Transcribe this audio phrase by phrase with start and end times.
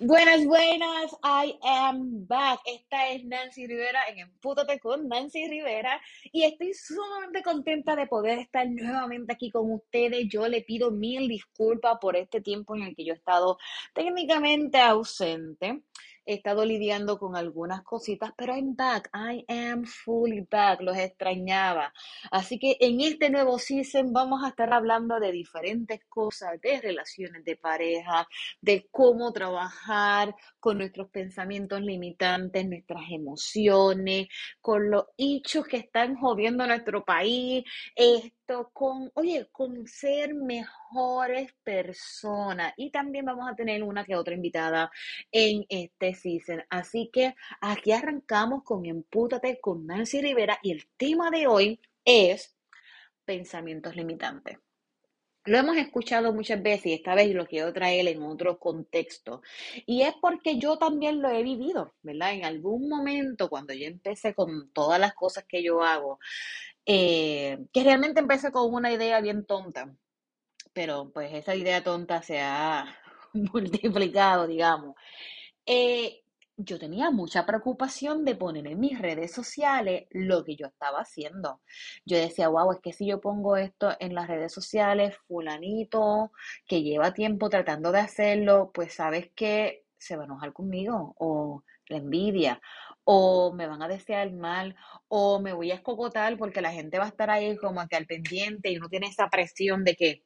[0.00, 2.60] Buenas, buenas, I am back.
[2.66, 6.00] Esta es Nancy Rivera en Empútate con Nancy Rivera
[6.30, 10.28] y estoy sumamente contenta de poder estar nuevamente aquí con ustedes.
[10.28, 13.58] Yo le pido mil disculpas por este tiempo en el que yo he estado
[13.92, 15.82] técnicamente ausente.
[16.28, 19.08] He estado lidiando con algunas cositas, pero I'm back.
[19.14, 20.82] I am fully back.
[20.82, 21.90] Los extrañaba.
[22.30, 27.44] Así que en este nuevo season vamos a estar hablando de diferentes cosas, de relaciones
[27.44, 28.28] de pareja,
[28.60, 34.28] de cómo trabajar con nuestros pensamientos limitantes, nuestras emociones,
[34.60, 37.64] con los hechos que están jodiendo nuestro país,
[38.72, 42.72] con, oye, con ser mejores personas.
[42.76, 44.90] Y también vamos a tener una que otra invitada
[45.30, 46.64] en este season.
[46.70, 52.56] Así que aquí arrancamos con Empútate con Nancy Rivera y el tema de hoy es
[53.24, 54.58] pensamientos limitantes.
[55.44, 59.40] Lo hemos escuchado muchas veces y esta vez lo quiero traer en otro contexto.
[59.86, 62.34] Y es porque yo también lo he vivido, ¿verdad?
[62.34, 66.18] En algún momento, cuando yo empecé con todas las cosas que yo hago,
[66.90, 69.94] eh, que realmente empecé con una idea bien tonta,
[70.72, 72.86] pero pues esa idea tonta se ha
[73.34, 74.96] multiplicado, digamos.
[75.66, 76.22] Eh,
[76.56, 81.60] yo tenía mucha preocupación de poner en mis redes sociales lo que yo estaba haciendo.
[82.06, 86.32] Yo decía, wow, es que si yo pongo esto en las redes sociales, fulanito,
[86.66, 91.64] que lleva tiempo tratando de hacerlo, pues sabes que se va a enojar conmigo o
[91.88, 92.60] la envidia
[93.10, 94.76] o me van a desear mal
[95.08, 98.04] o me voy a escocotar porque la gente va a estar ahí como que al
[98.04, 100.24] pendiente y uno tiene esa presión de que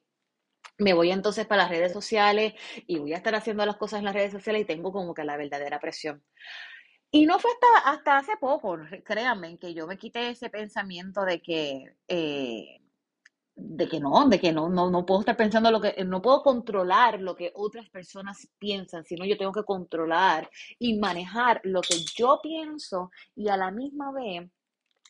[0.77, 4.05] me voy entonces para las redes sociales y voy a estar haciendo las cosas en
[4.05, 6.25] las redes sociales y tengo como que la verdadera presión.
[7.09, 11.41] Y no fue hasta, hasta hace poco, créanme, que yo me quité ese pensamiento de
[11.41, 12.81] que, eh,
[13.55, 16.41] de que no, de que no, no, no puedo estar pensando lo que, no puedo
[16.41, 20.49] controlar lo que otras personas piensan, sino yo tengo que controlar
[20.79, 24.49] y manejar lo que yo pienso y a la misma vez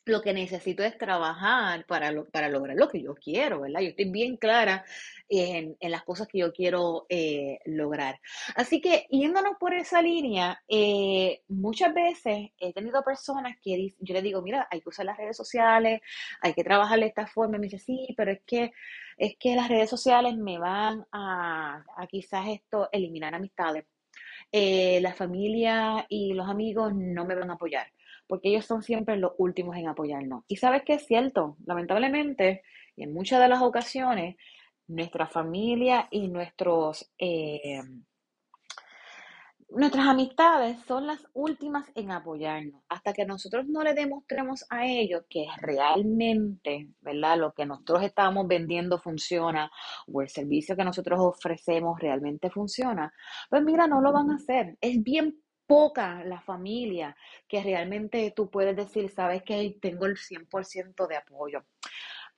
[0.05, 3.81] lo que necesito es trabajar para, para lograr lo que yo quiero, ¿verdad?
[3.81, 4.83] Yo estoy bien clara
[5.29, 8.19] en, las cosas que yo quiero eh, lograr.
[8.55, 14.23] Así que yéndonos por esa línea, eh, muchas veces he tenido personas que yo les
[14.23, 16.01] digo, mira, hay que usar las redes sociales,
[16.41, 17.57] hay que trabajar de esta forma.
[17.57, 18.71] Y me dice, sí, pero es que,
[19.17, 23.85] es que las redes sociales me van a, a quizás esto eliminar amistades.
[24.51, 27.87] Eh, la familia y los amigos no me van a apoyar
[28.27, 30.43] porque ellos son siempre los últimos en apoyarnos.
[30.47, 32.63] Y sabes que es cierto, lamentablemente,
[32.95, 34.35] y en muchas de las ocasiones,
[34.87, 37.81] nuestra familia y nuestros, eh,
[39.69, 42.83] nuestras amistades son las últimas en apoyarnos.
[42.89, 47.37] Hasta que nosotros no le demostremos a ellos que realmente, ¿verdad?
[47.37, 49.71] Lo que nosotros estamos vendiendo funciona
[50.07, 53.11] o el servicio que nosotros ofrecemos realmente funciona,
[53.49, 54.77] pues mira, no lo van a hacer.
[54.79, 55.42] Es bien
[55.73, 57.17] poca la familia
[57.47, 61.65] que realmente tú puedes decir, sabes que tengo el 100% de apoyo.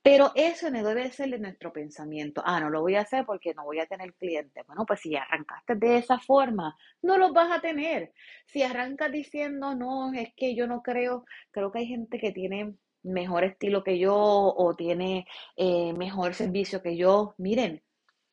[0.02, 2.42] Pero eso no debe ser de nuestro pensamiento.
[2.46, 4.66] Ah, no lo voy a hacer porque no voy a tener clientes.
[4.66, 8.14] Bueno, pues si arrancaste de esa forma, no los vas a tener.
[8.46, 12.74] Si arrancas diciendo, no, es que yo no creo, creo que hay gente que tiene
[13.02, 15.26] mejor estilo que yo o tiene
[15.56, 17.34] eh, mejor servicio que yo.
[17.36, 17.82] Miren,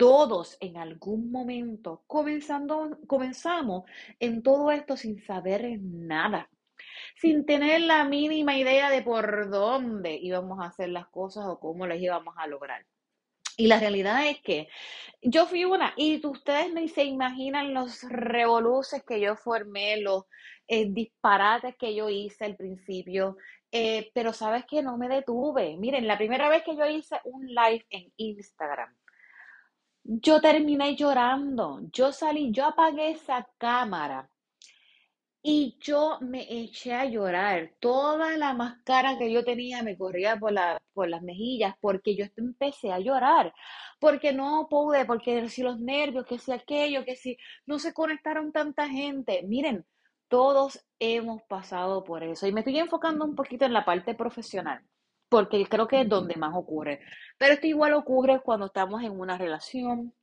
[0.03, 3.85] todos en algún momento comenzando, comenzamos
[4.19, 6.49] en todo esto sin saber nada,
[7.15, 11.87] sin tener la mínima idea de por dónde íbamos a hacer las cosas o cómo
[11.87, 12.85] las íbamos a lograr.
[13.55, 14.67] Y la realidad es que
[15.21, 20.25] yo fui una, y ustedes ni se imaginan los revoluces que yo formé, los
[20.67, 23.37] eh, disparates que yo hice al principio,
[23.71, 25.77] eh, pero sabes que no me detuve.
[25.77, 28.93] Miren, la primera vez que yo hice un live en Instagram,
[30.03, 31.81] yo terminé llorando.
[31.91, 34.29] Yo salí, yo apagué esa cámara
[35.41, 37.71] y yo me eché a llorar.
[37.79, 42.25] Toda la máscara que yo tenía me corría por, la, por las mejillas porque yo
[42.37, 43.53] empecé a llorar.
[43.99, 48.51] Porque no pude, porque si los nervios, que si aquello, que si no se conectaron
[48.51, 49.43] tanta gente.
[49.43, 49.85] Miren,
[50.29, 52.47] todos hemos pasado por eso.
[52.47, 54.83] Y me estoy enfocando un poquito en la parte profesional
[55.33, 56.99] porque creo que es donde más ocurre.
[57.39, 60.13] Pero esto igual ocurre cuando estamos en una relación,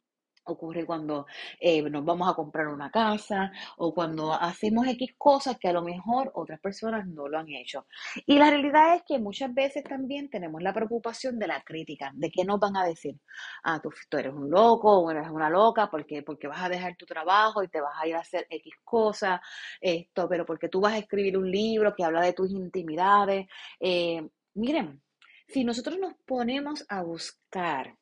[0.45, 1.27] ocurre cuando
[1.59, 5.83] eh, nos vamos a comprar una casa o cuando hacemos X cosas que a lo
[5.83, 7.87] mejor otras personas no lo han hecho.
[8.25, 12.31] Y la realidad es que muchas veces también tenemos la preocupación de la crítica, de
[12.31, 13.17] qué nos van a decir.
[13.65, 17.05] Ah, tú, eres un loco o eres una loca porque, porque vas a dejar tu
[17.05, 19.41] trabajo y te vas a ir a hacer X cosas,
[19.81, 23.49] esto, pero porque tú vas a escribir un libro que habla de tus intimidades.
[23.81, 24.23] Eh,
[24.55, 25.03] Miren,
[25.47, 27.97] si nosotros nos ponemos a buscar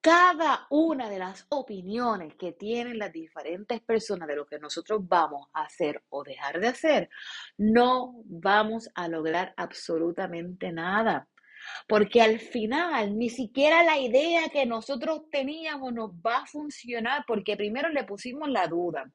[0.00, 5.48] cada una de las opiniones que tienen las diferentes personas de lo que nosotros vamos
[5.52, 7.10] a hacer o dejar de hacer,
[7.58, 11.28] no vamos a lograr absolutamente nada.
[11.88, 17.56] Porque al final ni siquiera la idea que nosotros teníamos nos va a funcionar porque
[17.56, 19.10] primero le pusimos la duda,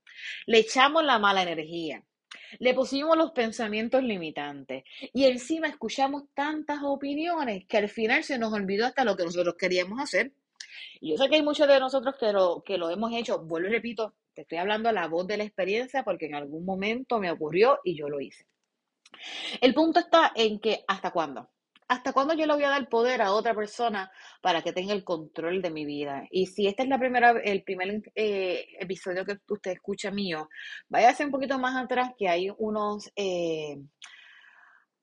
[0.45, 2.03] le echamos la mala energía,
[2.59, 4.83] le pusimos los pensamientos limitantes
[5.13, 9.55] y encima escuchamos tantas opiniones que al final se nos olvidó hasta lo que nosotros
[9.57, 10.31] queríamos hacer.
[10.99, 13.67] Y yo sé que hay muchos de nosotros que lo, que lo hemos hecho, vuelvo
[13.67, 17.19] y repito, te estoy hablando a la voz de la experiencia porque en algún momento
[17.19, 18.45] me ocurrió y yo lo hice.
[19.59, 21.49] El punto está en que hasta cuándo.
[21.91, 24.09] ¿Hasta cuándo yo le voy a dar poder a otra persona
[24.41, 26.25] para que tenga el control de mi vida?
[26.31, 30.47] Y si este es la primera, el primer eh, episodio que usted escucha mío,
[30.87, 33.77] vaya a ser un poquito más atrás que hay unos, eh,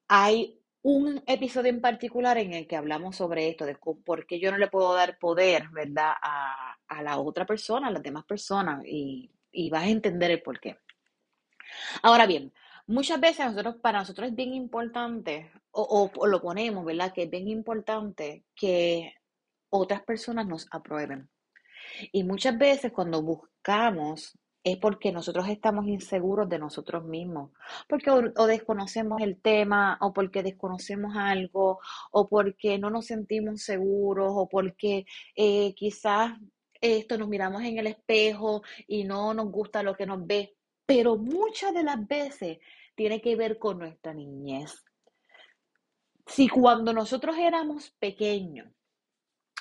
[0.08, 4.50] hay un episodio en particular en el que hablamos sobre esto, de por qué yo
[4.50, 9.30] no le puedo dar poder, ¿verdad?, a, la otra persona, a las demás personas, y,
[9.52, 10.78] y vas a entender el por qué.
[12.02, 12.50] Ahora bien,
[12.88, 17.12] Muchas veces nosotros, para nosotros es bien importante, o, lo ponemos, ¿verdad?
[17.12, 19.12] Que es bien importante que
[19.68, 21.28] otras personas nos aprueben.
[22.12, 27.50] Y muchas veces cuando buscamos es porque nosotros estamos inseguros de nosotros mismos,
[27.90, 31.80] porque o, desconocemos el tema, o porque desconocemos algo,
[32.10, 35.04] o porque no nos sentimos seguros, o porque
[35.36, 36.38] eh, quizás
[36.80, 40.57] esto nos miramos en el espejo y no nos gusta lo que nos ve.
[40.88, 42.60] Pero muchas de las veces
[42.94, 44.86] tiene que ver con nuestra niñez.
[46.26, 48.70] Si cuando nosotros éramos pequeños,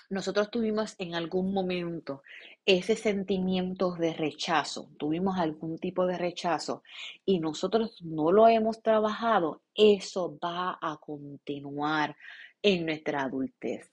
[0.10, 2.24] nosotros tuvimos en algún momento
[2.66, 6.82] ese sentimiento de rechazo, tuvimos algún tipo de rechazo
[7.26, 12.16] y nosotros no lo hemos trabajado, eso va a continuar
[12.62, 13.92] en nuestra adultez.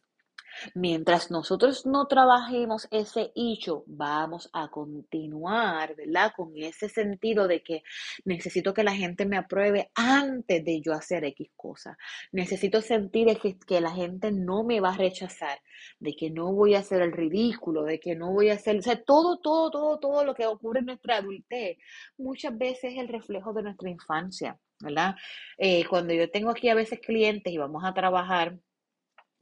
[0.74, 6.32] Mientras nosotros no trabajemos ese hecho, vamos a continuar, ¿verdad?
[6.36, 7.82] Con ese sentido de que
[8.24, 11.96] necesito que la gente me apruebe antes de yo hacer X cosa.
[12.32, 13.28] Necesito sentir
[13.66, 15.60] que, la gente no me va a rechazar,
[15.98, 18.82] de que no voy a hacer el ridículo, de que no voy a hacer, o
[18.82, 21.78] sea, todo, todo, todo, todo lo que ocurre en nuestra adultez,
[22.16, 25.16] muchas veces es el reflejo de nuestra infancia, ¿verdad?
[25.58, 28.58] Eh, cuando yo tengo aquí a veces clientes y vamos a trabajar,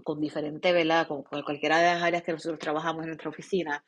[0.02, 1.06] con diferente, ¿verdad?
[1.08, 3.84] Con, con, cualquiera de las áreas que nosotros trabajamos en nuestra oficina,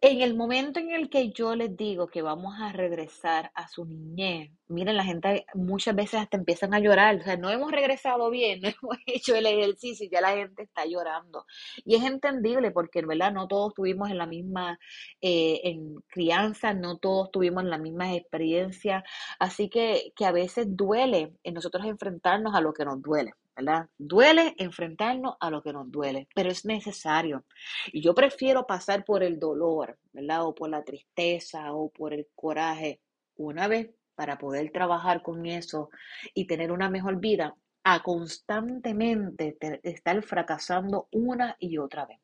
[0.00, 3.84] en el momento en el que yo les digo que vamos a regresar a su
[3.84, 8.30] niñez, miren, la gente muchas veces hasta empiezan a llorar, o sea, no hemos regresado
[8.30, 11.46] bien, no hemos hecho el ejercicio y ya la gente está llorando.
[11.84, 13.32] Y es entendible porque, ¿verdad?
[13.32, 14.78] No todos tuvimos en la misma
[15.20, 19.04] eh, en crianza, no todos tuvimos la misma experiencia,
[19.38, 23.32] así que, que a veces duele en nosotros enfrentarnos a lo que nos duele.
[23.58, 23.88] ¿Verdad?
[23.98, 27.44] Duele enfrentarnos a lo que nos duele, pero es necesario.
[27.92, 30.44] Y yo prefiero pasar por el dolor, ¿verdad?
[30.44, 33.00] O por la tristeza o por el coraje
[33.34, 35.90] una vez para poder trabajar con eso
[36.34, 42.18] y tener una mejor vida, a constantemente estar fracasando una y otra vez.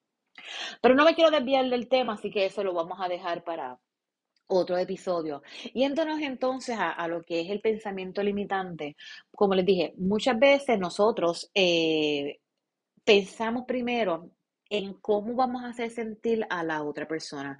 [0.82, 3.78] Pero no me quiero desviar del tema, así que eso lo vamos a dejar para,
[4.46, 5.42] otro episodio.
[5.72, 8.96] Yéndonos entonces a, lo que es el pensamiento limitante,
[9.34, 12.40] como les dije, muchas veces nosotros eh,
[13.04, 14.30] pensamos primero
[14.70, 17.58] en cómo vamos a hacer sentir a la otra persona.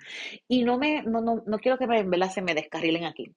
[0.48, 3.34] Y no me, no, no, no quiero que me, se me descarrilen aquí.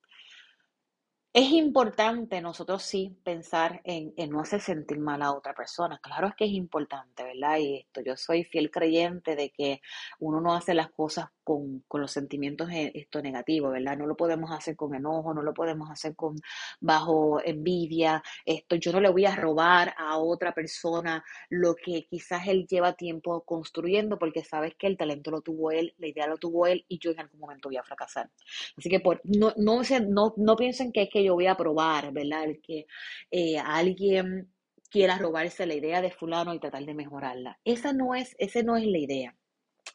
[1.38, 6.00] Es importante nosotros sí pensar en, no hacer sentir mal a otra persona.
[6.02, 7.60] Claro es que es importante, ¿verdad?
[7.60, 9.80] Y esto, yo soy fiel creyente de que
[10.18, 13.96] uno no hace las cosas con, los sentimientos eh, esto negativos, ¿verdad?
[13.96, 16.38] No lo podemos hacer con enojo, no lo podemos hacer con
[16.82, 18.24] bajo envidia.
[18.44, 22.94] Esto, yo no le voy a robar a otra persona lo que quizás él lleva
[22.94, 26.84] tiempo construyendo, porque sabes que el talento lo tuvo él, la idea lo tuvo él
[26.88, 28.32] y yo en algún momento voy a fracasar.
[28.76, 32.12] Así que por, no, no, no, no piensen que es que yo voy a probar,
[32.12, 32.46] ¿verdad?
[32.46, 32.88] El que
[33.32, 34.52] eh, alguien
[34.90, 37.60] quiera robarse la idea de fulano y tratar de mejorarla.
[37.64, 39.36] Esa no es, ese no es la idea.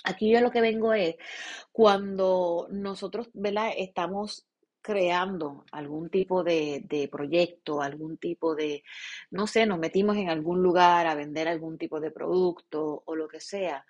[0.05, 1.17] Aquí yo lo que vengo es
[1.71, 3.71] cuando nosotros, ¿verdad?
[3.77, 4.47] Estamos
[4.81, 8.83] creando algún tipo de, de, proyecto, algún tipo de,
[9.31, 13.29] no sé, nos metimos en algún lugar a vender algún tipo de producto o lo
[13.29, 13.87] que sea.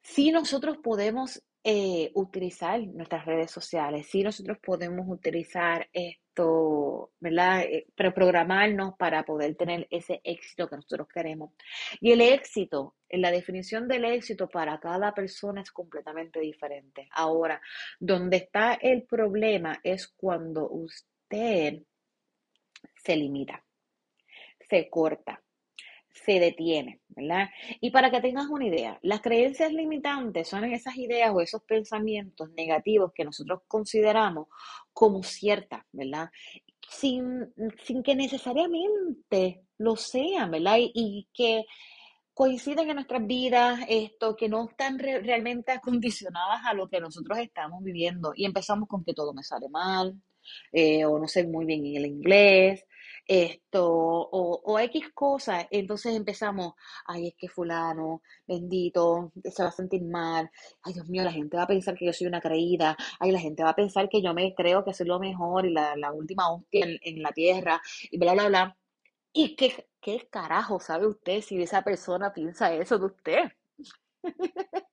[0.00, 7.62] Si nosotros podemos eh, utilizar nuestras redes sociales, si nosotros podemos utilizar esto, ¿verdad?
[7.62, 11.54] Eh, preprogramarnos para poder tener ese éxito que nosotros queremos.
[12.00, 17.08] Y el éxito, la definición del éxito para cada persona es completamente diferente.
[17.10, 17.60] Ahora,
[17.98, 21.82] donde está el problema es cuando usted
[22.94, 23.64] se limita,
[24.70, 25.42] se corta,
[26.24, 27.48] se detiene, ¿verdad?
[27.80, 32.50] Y para que tengas una idea, las creencias limitantes son esas ideas o esos pensamientos
[32.56, 34.48] negativos que nosotros consideramos
[34.92, 36.30] como ciertas, ¿verdad?
[36.88, 37.52] Sin,
[37.84, 40.76] sin que necesariamente lo sean, ¿verdad?
[40.78, 41.64] Y, que
[42.34, 47.38] coinciden en nuestras vidas, esto, que no están re- realmente acondicionadas a lo que nosotros
[47.38, 48.32] estamos viviendo.
[48.36, 50.14] Y empezamos con que todo me sale mal,
[50.72, 52.84] eh, o no sé muy bien el inglés,
[53.26, 55.66] esto, o, o X cosas.
[55.70, 56.74] Entonces empezamos,
[57.06, 60.50] ay, es que fulano, bendito, se va a sentir mal.
[60.82, 62.96] Ay, Dios mío, la gente va a pensar que yo soy una creída.
[63.20, 65.72] Ay, la gente va a pensar que yo me creo que soy lo mejor y
[65.72, 67.80] la, la última hostia en, en la tierra,
[68.10, 68.76] y bla, bla, bla.
[69.32, 73.52] ¿Y qué, qué carajo sabe usted si esa persona piensa eso de usted?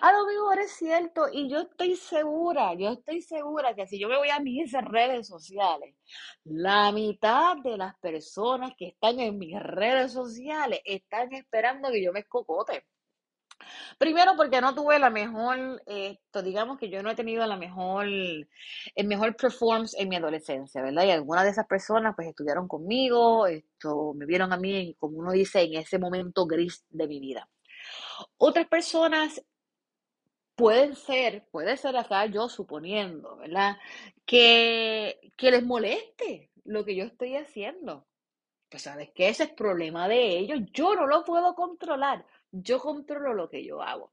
[0.00, 4.08] A lo mejor es cierto y yo estoy segura, yo estoy segura que si yo
[4.08, 5.94] me voy a mis redes sociales,
[6.44, 12.12] la mitad de las personas que están en mis redes sociales están esperando que yo
[12.12, 12.84] me escocote.
[13.98, 18.06] Primero porque no tuve la mejor, esto, digamos que yo no he tenido la mejor,
[18.06, 21.04] el mejor performance en mi adolescencia, ¿verdad?
[21.04, 25.32] Y algunas de esas personas pues estudiaron conmigo, esto, me vieron a mí, como uno
[25.32, 27.48] dice, en ese momento gris de mi vida.
[28.36, 29.42] Otras personas
[30.54, 33.78] pueden ser, puede ser acá yo suponiendo, ¿verdad?
[34.26, 38.06] Que, que les moleste lo que yo estoy haciendo.
[38.68, 43.34] Pues sabes que ese es problema de ellos, yo no lo puedo controlar, yo controlo
[43.34, 44.12] lo que yo hago.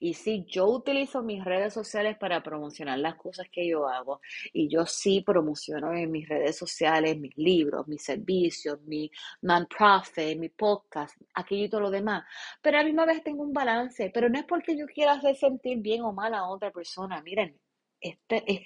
[0.00, 4.20] Y sí, yo utilizo mis redes sociales para promocionar las cosas que yo hago.
[4.52, 9.10] Y yo sí promociono en mis redes sociales mis libros, mis servicios, mi
[9.42, 12.24] non-profit, mi podcast, aquello y todo lo demás.
[12.62, 14.10] Pero a la misma vez tengo un balance.
[14.12, 17.22] Pero no es porque yo quiera hacer sentir bien o mal a otra persona.
[17.22, 17.58] Miren,
[18.00, 18.60] este es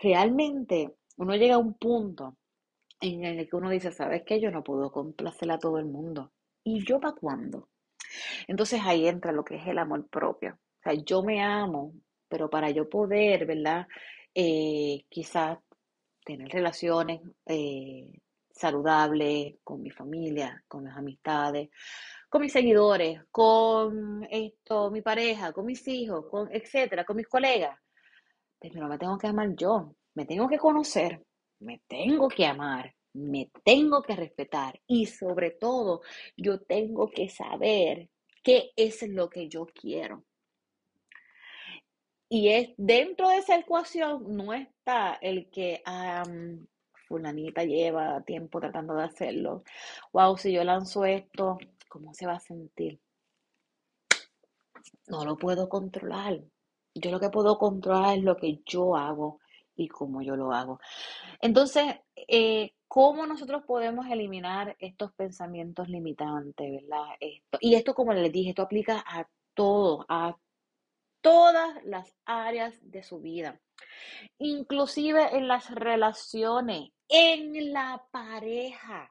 [0.00, 2.36] realmente uno llega a un punto
[3.00, 4.40] en el que uno dice, ¿sabes qué?
[4.40, 6.32] Yo no puedo complacer a todo el mundo.
[6.64, 7.68] ¿Y yo para cuándo?
[8.46, 10.54] Entonces ahí entra lo que es el amor propio.
[10.54, 11.94] O sea, yo me amo,
[12.28, 13.86] pero para yo poder, ¿verdad?
[14.34, 15.58] Eh, quizás
[16.24, 18.10] tener relaciones eh,
[18.50, 21.70] saludables con mi familia, con mis amistades,
[22.28, 27.78] con mis seguidores, con esto, mi pareja, con mis hijos, con etcétera, con mis colegas.
[28.58, 31.22] Primero me tengo que amar yo, me tengo que conocer,
[31.60, 36.02] me tengo que amar, me tengo que respetar y sobre todo
[36.36, 38.08] yo tengo que saber
[38.42, 40.24] qué es lo que yo quiero.
[42.28, 45.82] Y es dentro de esa ecuación no está el que
[47.06, 49.64] fulanita lleva tiempo tratando de hacerlo.
[50.14, 51.58] Wow, si yo lanzo esto,
[51.90, 52.98] ¿cómo se va a sentir?
[55.08, 56.40] No lo puedo controlar.
[56.94, 59.40] Yo lo que puedo controlar es lo que yo hago
[59.76, 60.80] y cómo yo lo hago.
[61.40, 61.84] Entonces,
[62.16, 67.06] eh, ¿cómo nosotros podemos eliminar estos pensamientos limitantes, verdad?
[67.20, 70.36] Esto, y esto, como les dije, esto aplica a todo, a
[71.22, 73.58] todas las áreas de su vida,
[74.36, 79.10] inclusive en las relaciones, en la pareja.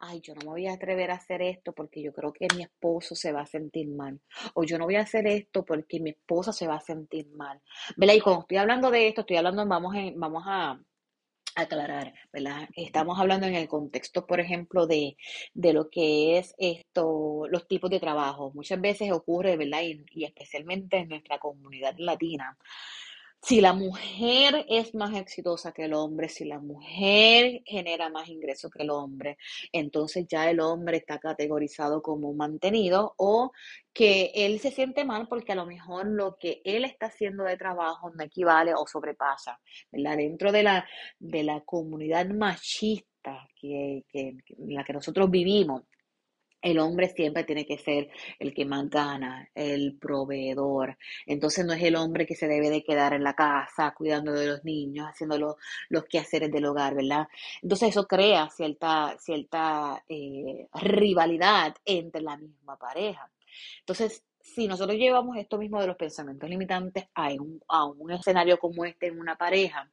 [0.00, 2.64] Ay, yo no me voy a atrever a hacer esto porque yo creo que mi
[2.64, 4.20] esposo se va a sentir mal.
[4.54, 7.62] O yo no voy a hacer esto porque mi esposa se va a sentir mal.
[7.96, 8.14] ¿Verdad?
[8.14, 10.76] Y cuando estoy hablando de esto, estoy hablando, vamos, en, vamos a,
[11.54, 12.68] aclarar, ¿verdad?
[12.76, 15.16] Estamos hablando en el contexto, por ejemplo, de,
[15.54, 18.52] de lo que es esto, los tipos de trabajo.
[18.54, 19.82] Muchas veces ocurre, ¿verdad?
[19.82, 22.56] Y, y especialmente en nuestra comunidad latina.
[23.44, 28.70] Si la mujer es más exitosa que el hombre, si la mujer genera más ingresos
[28.70, 29.36] que el hombre,
[29.72, 33.50] entonces ya el hombre está categorizado como mantenido o
[33.92, 37.56] que él se siente mal porque a lo mejor lo que él está haciendo de
[37.56, 39.58] trabajo no equivale o sobrepasa.
[39.90, 40.86] Dentro de la,
[41.18, 45.82] de la comunidad machista que, que, en la que nosotros vivimos,
[46.62, 50.96] el hombre siempre tiene que ser el que más gana, el proveedor.
[51.26, 54.46] Entonces no es el hombre que se debe de quedar en la casa cuidando de
[54.46, 55.56] los niños, haciendo los,
[55.88, 57.26] los quehaceres del hogar, ¿verdad?
[57.62, 63.30] Entonces eso crea cierta, cierta eh, rivalidad entre la misma pareja.
[63.80, 68.58] Entonces, si nosotros llevamos esto mismo de los pensamientos limitantes a un, a un escenario
[68.58, 69.90] como este en una pareja,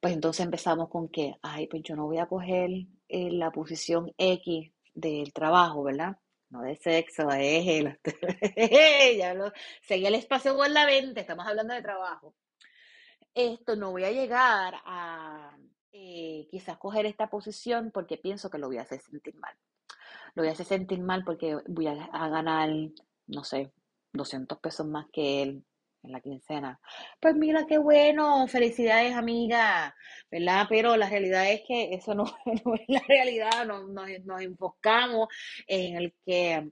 [0.00, 2.70] pues entonces empezamos con que, ay, pues yo no voy a coger
[3.08, 6.16] eh, la posición X del trabajo, ¿verdad?
[6.48, 7.98] No de sexo, el,
[9.18, 12.34] ya lo, seguí el espacio con la estamos hablando de trabajo.
[13.34, 15.56] Esto no voy a llegar a
[15.92, 19.54] eh, quizás coger esta posición porque pienso que lo voy a hacer sentir mal.
[20.34, 22.70] Lo voy a hacer sentir mal porque voy a, a ganar,
[23.26, 23.72] no sé,
[24.12, 25.64] 200 pesos más que él
[26.06, 26.80] en la quincena.
[27.20, 29.94] Pues mira qué bueno, felicidades amiga,
[30.30, 30.66] ¿verdad?
[30.68, 35.28] Pero la realidad es que eso no, es la realidad, nos, nos, enfocamos
[35.66, 36.70] en el que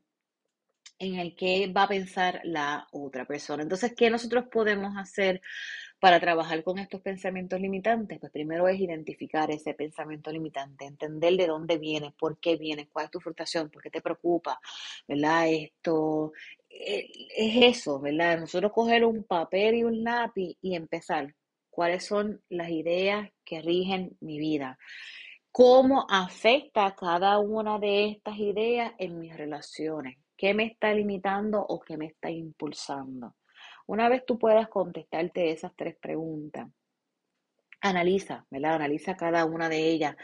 [0.98, 3.62] en el que va a pensar la otra persona.
[3.62, 5.42] Entonces, ¿qué nosotros podemos hacer
[5.98, 8.20] para trabajar con estos pensamientos limitantes?
[8.20, 13.06] Pues primero es identificar ese pensamiento limitante, entender de dónde viene, por qué viene, cuál
[13.06, 14.60] es tu frustración, por qué te preocupa,
[15.08, 15.48] ¿verdad?
[15.48, 16.32] Esto,
[16.80, 18.40] es eso, ¿verdad?
[18.40, 21.34] Nosotros coger un papel y un lápiz y empezar.
[21.70, 24.78] ¿Cuáles son las ideas que rigen mi vida?
[25.50, 30.18] ¿Cómo afecta cada una de estas ideas en mis relaciones?
[30.36, 33.34] ¿Qué me está limitando o qué me está impulsando?
[33.86, 36.68] Una vez tú puedas contestarte esas tres preguntas,
[37.84, 38.76] Analiza, ¿verdad?
[38.76, 40.16] Analiza cada una de ellas,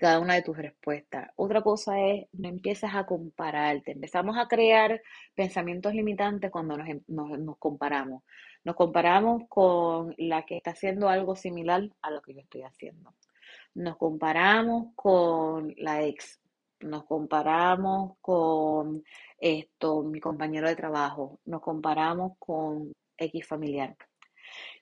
[0.00, 1.30] cada una de tus respuestas.
[1.36, 3.92] Otra cosa es, no empiezas a compararte.
[3.92, 5.00] Empezamos a crear
[5.32, 8.24] pensamientos limitantes cuando nos, em, nos, comparamos.
[8.64, 13.14] Nos comparamos con la que está haciendo algo similar a lo que yo estoy haciendo.
[13.74, 16.40] Nos comparamos con la ex.
[16.80, 19.04] Nos comparamos con
[19.38, 21.38] esto, mi compañero de trabajo.
[21.44, 23.96] Nos comparamos con X familiar.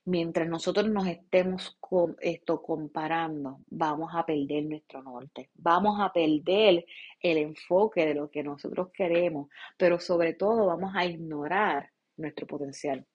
[0.05, 6.85] Mientras nosotros nos estemos con esto comparando, vamos a perder nuestro norte, vamos a perder
[7.21, 13.07] el enfoque de lo que nosotros queremos, pero sobre todo vamos a ignorar nuestro potencial.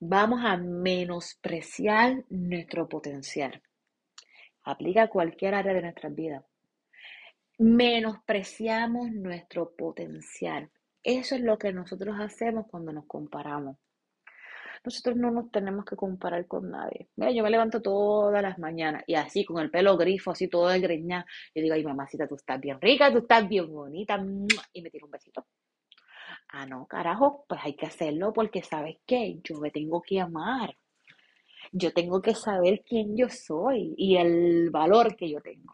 [0.00, 3.62] Vamos a menospreciar nuestro potencial.
[4.62, 6.44] Aplica a cualquier área de nuestra vida.
[7.58, 10.70] Menospreciamos nuestro potencial.
[11.02, 13.76] Eso es lo que nosotros hacemos cuando nos comparamos.
[14.86, 17.08] Nosotros no nos tenemos que comparar con nadie.
[17.16, 20.70] Mira, yo me levanto todas las mañanas y así, con el pelo grifo, así todo
[20.70, 21.26] el greña.
[21.52, 24.16] Yo digo, ay, mamacita, tú estás bien rica, tú estás bien bonita.
[24.72, 25.44] Y me tiro un besito.
[26.50, 29.40] Ah, no, carajo, pues hay que hacerlo porque, ¿sabes qué?
[29.42, 30.76] Yo me tengo que amar.
[31.72, 35.72] Yo tengo que saber quién yo soy y el valor que yo tengo.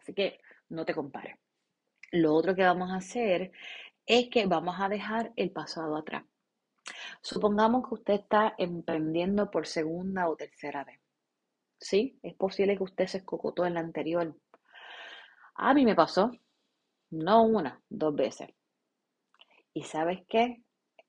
[0.00, 0.38] Así que
[0.68, 1.36] no te compares.
[2.12, 3.50] Lo otro que vamos a hacer
[4.06, 6.22] es que vamos a dejar el pasado atrás.
[7.20, 11.00] Supongamos que usted está emprendiendo por segunda o tercera vez.
[11.78, 12.18] ¿Sí?
[12.22, 14.34] Es posible que usted se escocotó en la anterior.
[15.56, 16.32] A mí me pasó,
[17.10, 18.48] no una, dos veces.
[19.72, 20.62] ¿Y sabes qué?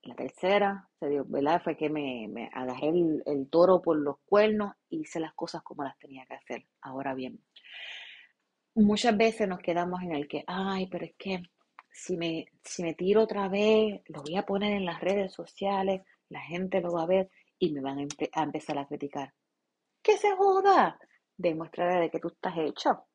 [0.03, 1.61] La tercera, se dio, ¿verdad?
[1.63, 5.63] Fue que me, me agarré el, el toro por los cuernos y hice las cosas
[5.63, 6.65] como las tenía que hacer.
[6.81, 7.39] Ahora bien,
[8.75, 11.41] muchas veces nos quedamos en el que, ay, pero es que
[11.95, 16.01] si me, si me tiro otra vez, lo voy a poner en las redes sociales,
[16.27, 19.33] la gente lo va a ver y me van a, empezar a criticar.
[20.03, 20.99] ¡Que se joda!
[21.37, 23.05] Demuestra de que tú estás hecho.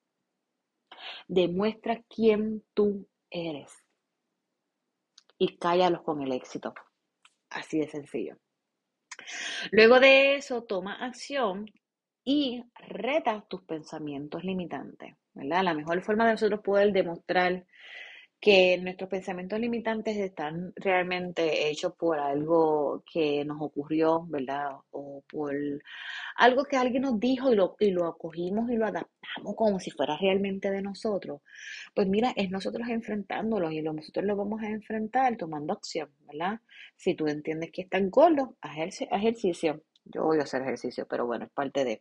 [1.28, 3.70] Demuestra quién tú eres.
[5.36, 6.72] Y cállalos con el éxito.
[7.50, 8.38] Así de sencillo.
[9.72, 11.70] Luego de eso, toma acción
[12.24, 15.16] y reta tus pensamientos limitantes.
[15.34, 15.64] ¿verdad?
[15.64, 17.66] La mejor forma de nosotros poder demostrar
[18.40, 24.70] que nuestros pensamientos limitantes están realmente hechos por algo que nos ocurrió, ¿verdad?
[24.92, 25.54] O por
[26.36, 29.90] algo que alguien nos dijo y lo, y lo acogimos y lo adaptamos como si
[29.90, 31.42] fuera realmente de nosotros.
[31.94, 36.60] Pues mira, es nosotros enfrentándolos y nosotros lo vamos a enfrentar tomando acción, ¿verdad?
[36.96, 39.82] Si tú entiendes que están gordos, haz ejercicio.
[40.04, 42.00] Yo voy a hacer ejercicio, pero bueno, es parte de...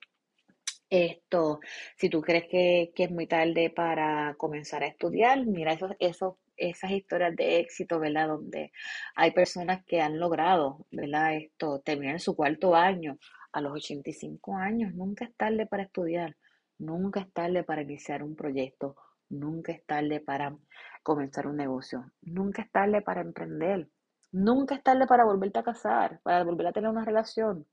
[0.89, 1.59] Esto,
[1.97, 6.91] si tú crees que, es muy tarde para comenzar a estudiar, mira esos, esos, esas
[6.91, 8.27] historias de éxito, ¿verdad?
[8.29, 8.71] Donde
[9.15, 11.35] hay personas que han logrado, ¿verdad?
[11.35, 13.19] Esto, terminar su cuarto año
[13.51, 14.93] a los 85 años.
[14.95, 16.35] Nunca es tarde para estudiar,
[16.79, 18.95] nunca es tarde para iniciar un proyecto,
[19.29, 20.57] nunca es tarde para
[21.03, 23.89] comenzar un negocio, nunca es tarde para emprender,
[24.31, 27.67] nunca es tarde para volverte a casar, para volver a tener una relación.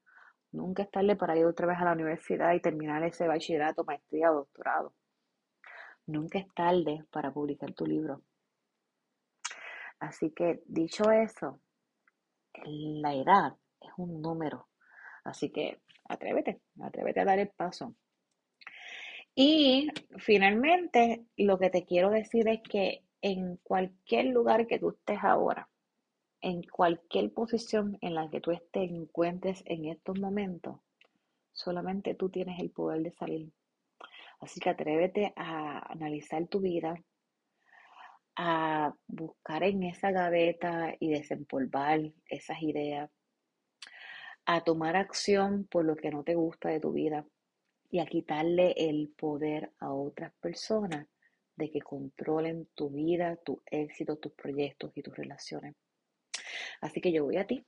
[0.57, 4.33] Nunca es tarde para ir otra vez a la universidad y terminar ese bachillerato, maestría
[4.33, 4.95] o doctorado.
[6.07, 8.23] Nunca es tarde para publicar tu libro.
[10.01, 11.61] Así que, dicho eso,
[12.65, 14.69] la edad es un número.
[15.25, 17.95] Así que atrévete, atrévete a dar el paso.
[19.35, 25.19] Y finalmente, lo que te quiero decir es que en cualquier lugar que tú estés
[25.23, 25.69] ahora,
[26.41, 30.81] en cualquier posición en la que tú te encuentres en estos momentos,
[31.53, 33.53] solamente tú tienes el poder de salir.
[34.41, 36.95] Así que atrévete a analizar tu vida,
[38.37, 43.11] a buscar en esa gaveta y desempolvar esas ideas,
[44.45, 47.25] a tomar acción por lo que no te gusta de tu vida
[47.91, 51.07] y a quitarle el poder a otras personas
[51.57, 55.75] de que controlen tu vida, tu éxito, tus proyectos y tus relaciones.
[56.81, 57.65] Así que yo voy a ti.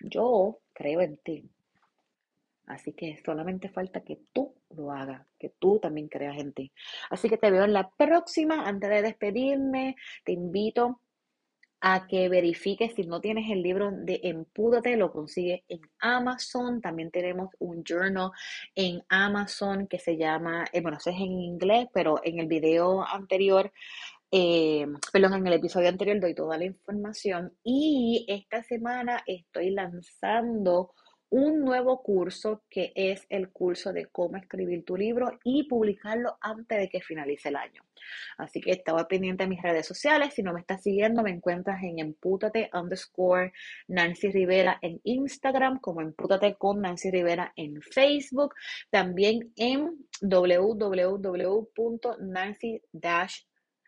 [0.00, 1.48] Yo creo en ti.
[2.66, 6.72] Así que solamente falta que tú lo hagas, que tú también creas en ti.
[7.10, 8.66] Así que te veo en la próxima.
[8.66, 11.00] Antes de despedirme, te invito
[11.80, 16.80] a que verifiques si no tienes el libro de Empúdate, lo consigues en Amazon.
[16.80, 18.30] También tenemos un journal
[18.74, 23.06] en Amazon que se llama, eh, bueno, eso es en inglés, pero en el video
[23.06, 23.72] anterior
[24.30, 30.92] eh, perdón, en el episodio anterior doy toda la información y esta semana estoy lanzando
[31.28, 36.78] un nuevo curso que es el curso de cómo escribir tu libro y publicarlo antes
[36.78, 37.82] de que finalice el año.
[38.38, 40.34] Así que estaba pendiente de mis redes sociales.
[40.34, 43.52] Si no me estás siguiendo, me encuentras en empútate underscore
[43.88, 48.54] Nancy Rivera en Instagram, como empútate con Nancy Rivera en Facebook,
[48.90, 50.82] también en www.nancy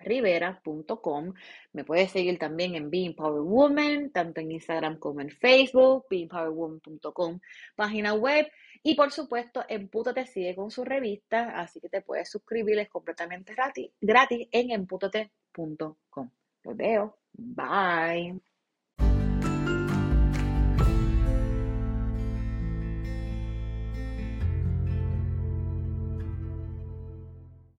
[0.01, 1.35] rivera.com.
[1.73, 7.41] Me puedes seguir también en Being Power Woman, tanto en Instagram como en Facebook, beingpowerwoman.com,
[7.77, 8.47] página web.
[8.83, 13.55] Y por supuesto, Empútate sigue con su revista, así que te puedes suscribir, es completamente
[13.55, 16.31] gratis, gratis en empútate.com.
[16.65, 17.19] Los veo.
[17.33, 18.41] Bye.